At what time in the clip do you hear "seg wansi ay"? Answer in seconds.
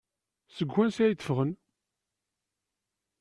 0.55-1.13